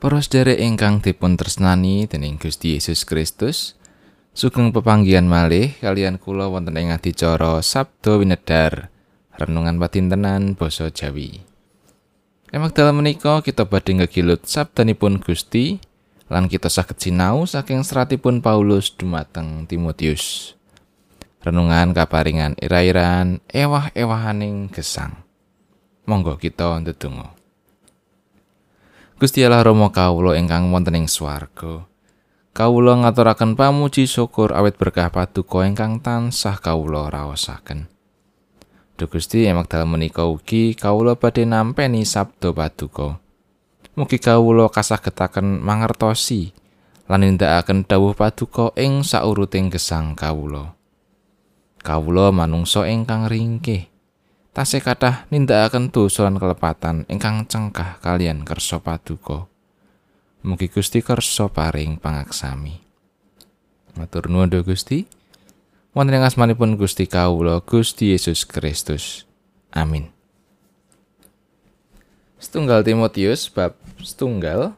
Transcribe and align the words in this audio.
Para 0.00 0.16
sedherek 0.16 0.56
ingkang 0.56 1.04
dipun 1.04 1.36
tresnani 1.36 2.08
dening 2.08 2.40
Gusti 2.40 2.72
Yesus 2.72 3.04
Kristus, 3.04 3.76
sugeng 4.32 4.72
pepanggihan 4.72 5.28
malih 5.28 5.76
kalian 5.76 6.16
kula 6.16 6.48
wonten 6.48 6.80
ing 6.80 6.88
adicara 6.88 7.60
Sabda 7.60 8.16
Winedar, 8.16 8.88
renungan 9.36 9.76
patintenan 9.76 10.56
basa 10.56 10.88
Jawi. 10.88 11.44
Emak 12.48 12.72
dalam 12.72 13.04
menika 13.04 13.44
kita 13.44 13.68
badhe 13.68 14.00
ngegilut 14.00 14.48
sabdanipun 14.48 15.20
Gusti 15.20 15.76
lan 16.32 16.48
kita 16.48 16.72
saged 16.72 16.96
sinau 16.96 17.44
saking 17.44 17.84
seratipun 17.84 18.40
Paulus 18.40 18.96
dumateng 18.96 19.68
Timotius. 19.68 20.56
Renungan 21.44 21.92
kaparingan 21.92 22.56
ira-iran 22.56 23.44
ewah-ewahaning 23.52 24.72
gesang. 24.72 25.28
Monggo 26.08 26.40
kita 26.40 26.80
ndedonga. 26.80 27.39
Gusti 29.20 29.44
Allah 29.44 29.60
Rama 29.60 29.92
kawula 29.92 30.32
ingkang 30.40 30.72
wonten 30.72 30.96
ing 30.96 31.04
swarga. 31.04 31.84
Kawula 32.56 33.04
ngaturaken 33.04 33.52
pamuji 33.52 34.08
syukur 34.08 34.56
awit 34.56 34.80
berkah 34.80 35.12
paduka 35.12 35.60
ingkang 35.68 36.00
tansah 36.00 36.56
kawula 36.56 37.12
raosaken. 37.12 37.84
Duh 38.96 39.12
Gusti 39.12 39.44
emak 39.44 39.68
dalem 39.68 39.92
menika 39.92 40.24
ugi 40.24 40.72
kawula 40.72 41.20
badhe 41.20 41.44
nampeni 41.44 42.08
sabda 42.08 42.56
paduka. 42.56 43.20
Mugi 43.92 44.16
kawula 44.16 44.72
kasagetaken 44.72 45.60
mangertosi 45.60 46.56
lan 47.04 47.20
nindakaken 47.20 47.84
dawuh 47.84 48.16
paduka 48.16 48.72
ing 48.80 49.04
sauruting 49.04 49.68
gesang 49.68 50.16
kawula. 50.16 50.72
Kawula 51.84 52.32
manungsa 52.32 52.88
ingkang 52.88 53.28
ringkih. 53.28 53.89
Tasih 54.50 54.82
kathah 54.82 55.30
nindakaken 55.30 55.94
dosa 55.94 56.26
lan 56.26 56.36
kelepatan 56.36 57.06
ingkang 57.06 57.46
cengkah 57.46 58.02
kalian 58.02 58.42
kersa 58.42 58.82
paduka. 58.82 59.46
Mugi 60.40 60.72
Gusti 60.72 61.04
kersa 61.04 61.52
paring 61.52 62.00
pangaksami. 62.00 62.80
Matur 63.94 64.32
nuwun 64.32 64.48
Gusti. 64.64 65.04
Wonten 65.92 66.16
ing 66.16 66.24
asmanipun 66.24 66.78
Gusti 66.78 67.04
kawula 67.10 67.60
Gusti 67.60 68.14
Yesus 68.14 68.46
Kristus. 68.46 69.26
Amin. 69.74 70.10
Setunggal 72.40 72.80
Timotius 72.86 73.52
bab 73.52 73.76
setunggal 74.00 74.72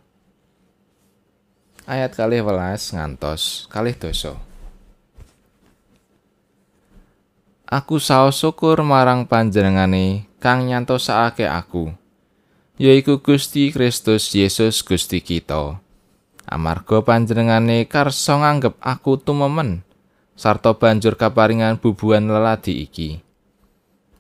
ayat 1.86 2.10
kalih 2.16 2.42
welas 2.42 2.90
ngantos 2.90 3.70
kalih 3.70 3.94
dosa. 3.94 4.34
Aku 7.72 7.96
saos 7.96 8.36
syukur 8.36 8.84
marang 8.84 9.24
panjenengane 9.24 10.28
kang 10.44 10.68
nyantosake 10.68 11.48
aku 11.48 11.96
yaiku 12.76 13.24
Gusti 13.24 13.72
Kristus 13.72 14.28
Yesus 14.36 14.84
Gusti 14.84 15.24
kita. 15.24 15.80
Amarga 16.44 17.00
panjenengane 17.00 17.88
karso 17.88 18.36
nganggep 18.36 18.76
aku 18.76 19.16
tumemen 19.16 19.88
sarta 20.36 20.76
banjur 20.76 21.16
kaparingan 21.16 21.80
bubuhan 21.80 22.28
leladi 22.28 22.84
iki. 22.84 23.24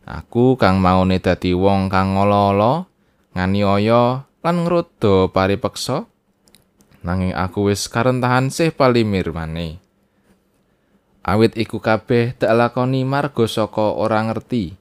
Aku 0.08 0.56
kang 0.56 0.80
maune 0.80 1.20
dadi 1.20 1.52
wong 1.52 1.92
kang 1.92 2.16
ngolo-olo 2.16 2.88
nganiaya 3.36 4.24
lan 4.40 4.56
ngrudo 4.64 5.28
paripeksa 5.28 6.08
nanging 7.04 7.36
aku 7.36 7.68
wis 7.68 7.84
karentahan 7.92 8.48
sih 8.48 8.72
palimir 8.72 9.28
maneh 9.34 9.81
awit 11.22 11.54
iku 11.54 11.78
kabeh 11.78 12.34
dak 12.34 12.52
lakoni 12.54 13.06
marga 13.06 13.46
saka 13.46 13.94
ora 13.94 14.22
ngerti 14.26 14.74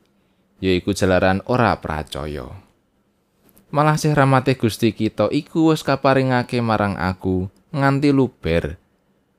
yaiku 0.62 0.94
jalaran 0.94 1.42
ora 1.50 1.78
percaya 1.78 2.50
malah 3.72 3.96
sih 3.96 4.12
ramate 4.12 4.58
Gusti 4.58 4.92
kita 4.92 5.30
iku 5.32 5.74
wis 5.74 5.86
kaparingake 5.86 6.60
marang 6.60 7.00
aku 7.00 7.50
nganti 7.72 8.10
luber 8.12 8.82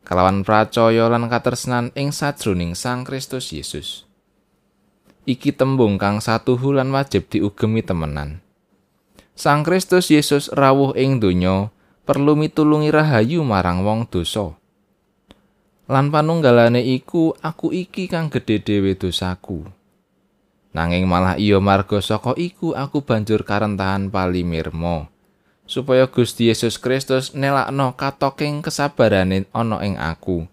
kalawan 0.03 0.43
percaya 0.43 1.07
lan 1.07 1.31
katresnan 1.31 1.95
ing 1.95 2.11
sajroning 2.11 2.75
Sang 2.75 3.07
Kristus 3.07 3.55
Yesus. 3.55 4.05
Iki 5.23 5.55
tembung 5.55 6.03
kang 6.03 6.19
satu 6.19 6.59
hulan 6.59 6.91
wajib 6.91 7.31
diugemi 7.31 7.81
temenan. 7.81 8.43
Sang 9.39 9.63
Kristus 9.63 10.11
Yesus 10.11 10.51
rawuh 10.51 10.99
ing 10.99 11.23
donya 11.23 11.71
perlu 12.03 12.35
mitulungi 12.35 12.91
rahayu 12.91 13.47
marang 13.47 13.87
wong 13.87 14.11
dosa 14.11 14.59
lan 15.93 16.09
panunggalane 16.09 16.81
iku 16.81 17.37
aku 17.45 17.69
iki 17.69 18.09
kang 18.09 18.33
gedhe 18.33 18.65
dhewe 18.65 18.97
dosaku. 18.97 19.69
Nanging 20.73 21.05
malah 21.05 21.37
iya 21.37 21.61
marga 21.61 22.01
saka 22.01 22.33
iku 22.41 22.73
aku 22.73 23.05
banjur 23.05 23.45
karentahan 23.45 24.09
palimirmo 24.09 25.13
supaya 25.69 26.09
Gusti 26.09 26.49
Yesus 26.49 26.81
Kristus 26.81 27.37
nelakno 27.37 27.93
katoking 27.93 28.65
kesabarane 28.65 29.45
ana 29.53 29.85
ing 29.85 30.01
aku. 30.01 30.49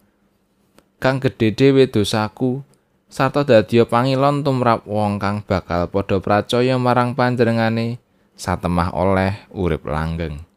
Kang 1.00 1.24
gedhe 1.24 1.56
dhewe 1.56 1.88
dosaku 1.88 2.60
sarta 3.08 3.48
dadi 3.48 3.80
pangilon 3.88 4.44
tumrap 4.44 4.84
wong 4.84 5.24
kang 5.24 5.40
bakal 5.48 5.88
padha 5.88 6.20
percaya 6.20 6.76
marang 6.76 7.16
panjenengane 7.16 7.96
satemah 8.36 8.92
oleh 8.92 9.48
urip 9.56 9.88
langgeng 9.88 10.49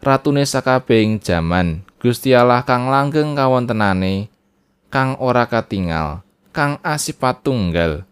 ratune 0.00 0.44
sakabehing 0.48 1.20
jaman 1.20 1.84
Gusti 2.00 2.32
Allah 2.32 2.64
kang 2.64 2.88
langgeng 2.88 3.36
kawontenane 3.36 4.32
kang 4.88 5.14
ora 5.20 5.44
katingal 5.46 6.24
kang 6.50 6.80
asipat 6.82 7.44
tunggal 7.46 8.08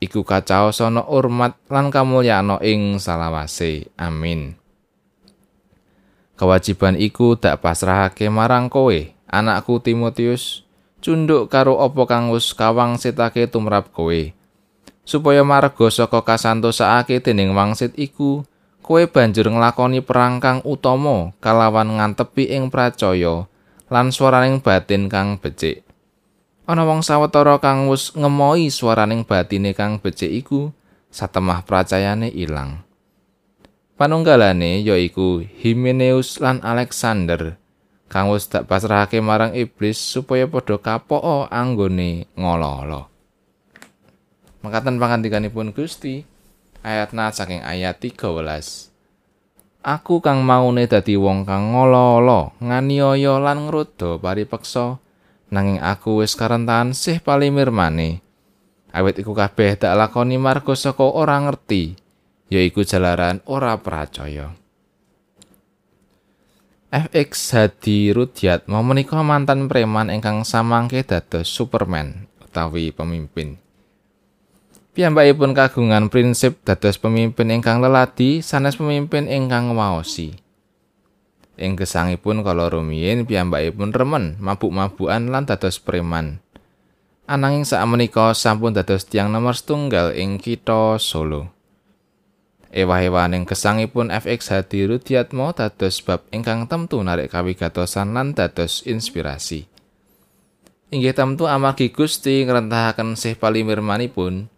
iku 0.00 0.24
kacaosana 0.24 1.04
urmat 1.06 1.54
lan 1.68 1.92
kamulyana 1.92 2.58
ing 2.64 2.96
salawase. 2.96 3.92
Amin. 4.00 4.56
Kewajiban 6.40 6.96
iku 6.96 7.36
dak 7.36 7.60
pasrahake 7.60 8.32
marang 8.32 8.72
kowe 8.72 8.96
anakku 9.28 9.78
Timotius. 9.84 10.64
Cunduk 11.00 11.48
karo 11.48 11.80
apa 11.80 12.04
kang 12.04 12.28
wis 12.28 12.52
kawang 12.52 13.00
setake 13.00 13.48
tumrap 13.48 13.88
kowe. 13.92 14.32
Supaya 15.04 15.40
marga 15.44 15.88
saka 15.88 16.20
kasantosake 16.20 17.24
dening 17.24 17.56
wangsit 17.56 17.96
iku 17.96 18.44
kowe 18.90 19.06
banjur 19.06 19.46
nglakoni 19.46 20.02
perang 20.02 20.42
kang 20.42 20.58
utama 20.66 21.30
kalawan 21.38 21.94
ngantepi 21.94 22.50
ing 22.50 22.74
pracaya 22.74 23.46
lan 23.86 24.10
swaraning 24.10 24.58
batin 24.58 25.06
kang 25.06 25.38
becik. 25.38 25.86
Ana 26.66 26.82
wong 26.82 27.06
sawetara 27.06 27.62
kang 27.62 27.86
wis 27.86 28.10
ngemoi 28.18 28.66
swaraning 28.66 29.22
batine 29.22 29.78
kang 29.78 30.02
becik 30.02 30.34
iku 30.34 30.74
satemah 31.06 31.62
pracayane 31.62 32.34
ilang. 32.34 32.82
Panunggalane 33.94 34.82
yaiku 34.82 35.38
Himeneus 35.38 36.42
lan 36.42 36.58
Alexander 36.58 37.62
kang 38.10 38.34
wis 38.34 38.50
tak 38.50 38.66
pasrahake 38.66 39.22
marang 39.22 39.54
iblis 39.54 40.02
supaya 40.02 40.50
padha 40.50 40.82
kapok 40.82 41.46
anggone 41.46 42.26
ngolo-olo. 42.34 43.06
Makaten 44.66 44.98
pangandikanipun 44.98 45.70
Gusti, 45.70 46.26
ayatna 46.80 47.32
saking 47.32 47.64
ayat 47.64 48.00
13. 48.00 48.90
Aku 49.80 50.20
kang 50.20 50.44
maune 50.44 50.84
dadi 50.84 51.16
wong 51.16 51.48
kang 51.48 51.72
ngolo-olo, 51.72 52.52
nganiaya 52.60 53.40
lan 53.40 53.64
ngruda 53.64 54.20
paripeksa, 54.20 55.00
nanging 55.48 55.80
aku 55.80 56.20
wis 56.20 56.36
karentahan 56.36 56.92
sih 56.92 57.16
palimir 57.16 57.72
maneh. 57.72 58.20
Awit 58.92 59.22
iku 59.22 59.32
kabeh 59.32 59.80
tak 59.80 59.96
lakoni 59.96 60.36
marga 60.36 60.76
saka 60.76 61.06
ora 61.06 61.40
ngerti, 61.40 61.96
yaiku 62.52 62.84
jalaran 62.84 63.40
ora 63.48 63.78
percaya. 63.80 64.52
FX 66.90 67.54
Hadi 67.54 68.10
Rudyat 68.10 68.66
mau 68.66 68.82
menika 68.82 69.22
mantan 69.22 69.70
preman 69.70 70.10
ingkang 70.10 70.42
samangke 70.42 71.06
dados 71.06 71.46
Superman 71.46 72.26
utawi 72.42 72.90
pemimpin. 72.90 73.69
Piyambakipun 74.90 75.54
kagungan 75.54 76.10
prinsip 76.10 76.66
dados 76.66 76.98
pemimpin 76.98 77.46
ingkang 77.54 77.78
leladi 77.78 78.42
sanes 78.42 78.74
pemimpin 78.74 79.30
ingkang 79.30 79.70
waosi. 79.78 80.34
Ing 81.54 81.78
gesangipun 81.78 82.42
kala 82.42 82.66
rumiyin 82.66 83.22
piyambakipun 83.22 83.94
remen 83.94 84.34
mabuk-mabukan 84.42 85.30
lan 85.30 85.46
dados 85.46 85.78
preman. 85.78 86.42
Ananging 87.30 87.62
sakmenika 87.62 88.34
sampun 88.34 88.74
dados 88.74 89.06
tiang 89.06 89.30
nomor 89.30 89.54
setunggal 89.54 90.10
ing 90.18 90.42
kitha 90.42 90.98
Solo. 90.98 91.54
Ewah-ewaning 92.74 93.46
gesangipun 93.46 94.10
FX 94.10 94.50
Hadi 94.50 94.90
Rudiatmo 94.90 95.54
dados 95.54 96.02
bab 96.02 96.26
ingkang 96.34 96.66
temtu 96.66 96.98
narik 96.98 97.30
kawigatosan 97.30 98.10
lan 98.10 98.34
dados 98.34 98.82
inspirasi. 98.82 99.70
Inggih 100.90 101.14
temtu 101.14 101.46
amargi 101.46 101.94
Gusti 101.94 102.42
ngrentahaken 102.42 103.14
sih 103.14 103.38
palimirmanipun 103.38 104.50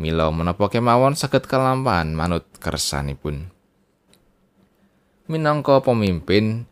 Mila 0.00 0.32
menapa 0.32 0.72
kemawon 0.72 1.12
saged 1.12 1.44
kelampahan 1.44 2.16
manut 2.16 2.48
kersanipun. 2.60 3.52
Minangka 5.28 5.84
pemimpin, 5.84 6.64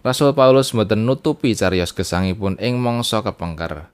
Rasul 0.00 0.32
Paulus 0.32 0.72
mboten 0.72 1.04
nutupi 1.04 1.52
cariyos 1.52 1.92
gesangipun 1.92 2.56
ing 2.60 2.78
mangsa 2.78 3.20
kepengker. 3.20 3.88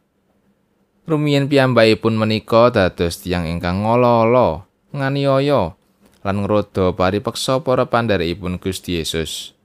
Rumiyin 1.08 1.50
piyambakipun 1.50 2.14
menika 2.14 2.70
dados 2.70 3.18
tiyang 3.22 3.50
ingkang 3.50 3.82
ngolo-olo, 3.82 4.66
nganiaya, 4.94 5.74
lan 6.22 6.36
ngrodo 6.46 6.94
paripeksa 6.94 7.66
para 7.66 7.90
pandharekipun 7.90 8.62
Gusti 8.62 9.02
Yesus. 9.02 9.58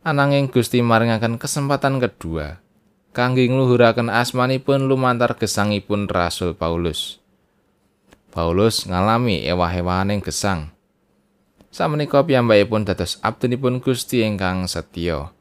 Ananging 0.00 0.48
Gusti 0.48 0.80
maringaken 0.80 1.36
kesempatan 1.36 2.00
kedua 2.00 2.64
kangge 3.18 3.50
ngluhuraken 3.50 4.14
asmanipun 4.14 4.86
lumantar 4.86 5.34
gesangipun 5.34 6.06
Rasul 6.06 6.54
Paulus. 6.54 7.18
Paulus 8.38 8.86
ngalami 8.86 9.42
ewah-ewahaning 9.50 10.22
gesang. 10.22 10.70
Samenika 11.74 12.22
piyambakipun 12.22 12.86
dados 12.86 13.18
abdinipun 13.18 13.82
Gusti 13.82 14.22
ingkang 14.22 14.70
setya. 14.70 15.34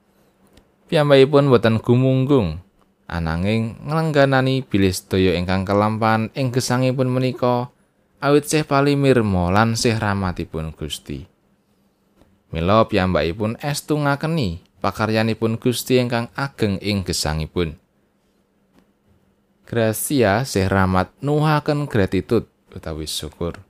Piyambakipun 0.90 1.46
boten 1.46 1.78
gumunggung 1.78 2.58
ananging 3.06 3.78
nglengganani 3.86 4.66
bilih 4.66 4.90
sedaya 4.90 5.38
ingkang 5.38 5.62
kelampan 5.62 6.34
ing 6.34 6.50
gesangipun 6.50 7.06
menika 7.14 7.70
awit 8.18 8.50
sih 8.50 8.66
palimirmo 8.66 9.54
lan 9.54 9.78
sih 9.78 9.94
rahmatipun 9.94 10.74
Gusti. 10.74 11.30
Mila 12.50 12.82
piyambakipun 12.90 13.62
estu 13.62 13.94
ngakeni 13.94 14.66
pakaryanipun 14.82 15.62
Gusti 15.62 16.02
ingkang 16.02 16.34
ageng 16.34 16.82
ing 16.82 17.06
gesangipun. 17.06 17.78
Gracia 19.70 20.42
sih 20.50 20.66
rahmat 20.66 21.14
nuhaken 21.22 21.86
gratitud 21.86 22.57
utawi 22.74 23.08
syukur. 23.08 23.62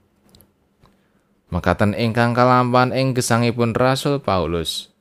Mekaten 1.48 1.96
ingkang 1.96 2.36
kalampan 2.36 2.92
ing 2.92 3.16
gesangipun 3.16 3.72
Rasul 3.72 4.20
Paulus. 4.20 4.92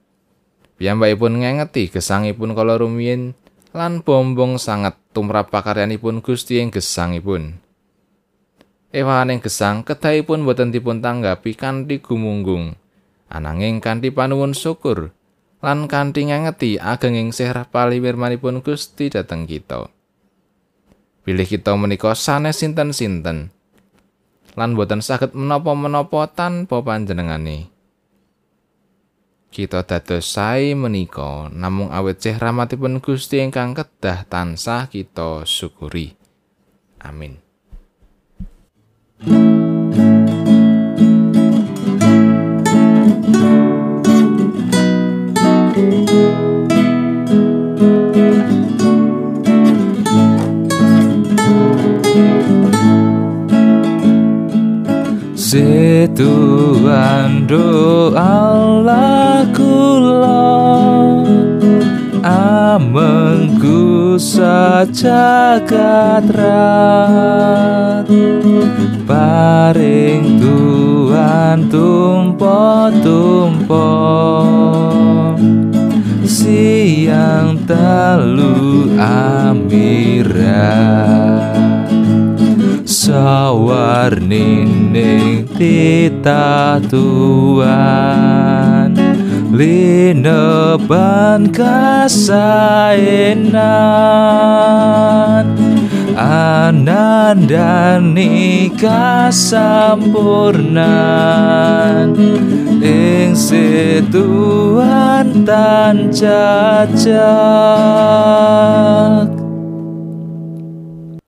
Piyambakipun 0.79 1.43
ngengeti 1.43 1.91
gesangipun 1.91 2.55
kala 2.55 2.79
rumiyin 2.79 3.35
lan 3.75 3.99
bombong 4.05 4.55
sanget 4.61 4.95
tumrap 5.11 5.51
pakaryanipun 5.51 6.23
Gusti 6.23 6.63
ing 6.63 6.71
gesangipun. 6.71 7.59
Ewaning 8.95 9.43
gesang 9.43 9.83
kedahipun 9.83 10.47
boten 10.47 10.71
dipun 10.71 11.03
tanggapi 11.03 11.59
kanthi 11.59 11.99
gumunggung, 11.99 12.79
ananging 13.27 13.83
kanthi 13.83 14.15
panuwun 14.15 14.55
syukur 14.55 15.11
lan 15.59 15.91
kanthi 15.91 16.31
ngangeti 16.31 16.79
agenging 16.79 17.35
sirah 17.35 17.67
paliwirmanipun 17.67 18.63
Gusti 18.63 19.11
dhateng 19.11 19.43
kita. 19.43 19.91
Pilih 21.27 21.43
kita 21.43 21.75
menika 21.75 22.15
sanes 22.15 22.63
sinten-sinten 22.63 23.51
lan 24.57 24.73
boten 24.73 25.05
saged 25.05 25.37
menapa-menapa 25.37 26.33
tanpa 26.33 26.81
panjenengane. 26.81 27.69
Kita 29.47 29.85
dados 29.87 30.27
sae 30.27 30.75
menika 30.75 31.47
namung 31.53 31.93
awet 31.93 32.19
sih 32.19 32.35
rahmatipun 32.35 32.99
Gusti 32.99 33.39
ingkang 33.39 33.71
kedah 33.77 34.27
tansah 34.27 34.91
kita 34.91 35.47
syukuri. 35.47 36.19
Amin. 36.99 37.46
Tuhan 56.13 57.49
Allah 58.13 59.41
kula 59.53 60.57
Amengku 62.21 64.17
sajagat 64.21 65.65
rat. 66.33 68.07
Paring 69.07 70.35
Tuhan 70.37 71.71
tumpo-tumpo 71.71 73.87
Siang 76.27 77.63
telu 77.63 78.91
amirat. 78.99 80.35
Sawarnining 82.83 85.26
Tita 85.55 86.75
Tuhan 86.91 88.91
Lineban 89.55 91.47
kasainan. 91.55 93.55
Ananda 96.17 98.01
nikah 98.01 99.29
sempurna 99.31 100.89
Ing 102.83 103.37
Tuhan 104.11 105.45
tan 105.45 106.09
cacat. 106.11 107.07